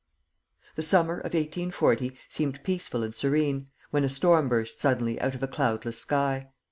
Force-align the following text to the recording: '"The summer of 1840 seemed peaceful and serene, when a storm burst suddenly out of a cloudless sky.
'"The 0.77 0.81
summer 0.81 1.17
of 1.19 1.35
1840 1.35 2.17
seemed 2.27 2.63
peaceful 2.63 3.03
and 3.03 3.13
serene, 3.15 3.67
when 3.91 4.03
a 4.03 4.09
storm 4.09 4.49
burst 4.49 4.79
suddenly 4.81 5.21
out 5.21 5.35
of 5.35 5.43
a 5.43 5.47
cloudless 5.47 5.99
sky. 5.99 6.49